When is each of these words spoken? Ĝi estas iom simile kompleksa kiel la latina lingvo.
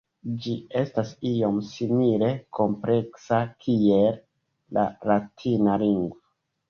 Ĝi 0.43 0.53
estas 0.79 1.11
iom 1.31 1.59
simile 1.67 2.31
kompleksa 2.59 3.43
kiel 3.67 4.19
la 4.79 4.87
latina 5.13 5.77
lingvo. 5.85 6.23